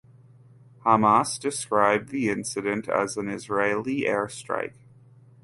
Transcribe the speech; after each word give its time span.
Hamas 0.83 1.39
described 1.39 2.09
the 2.09 2.27
incident 2.29 2.89
as 2.89 3.17
an 3.17 3.29
Israeli 3.29 4.05
airstrike. 4.07 4.73